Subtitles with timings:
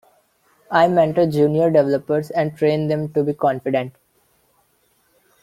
[0.71, 3.93] I mentor junior developers and train them to be confident.